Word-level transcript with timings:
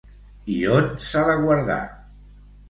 I 0.53 0.55
on 0.75 0.87
s'ha 1.09 1.23
de 1.27 1.35
guardar? 1.45 1.79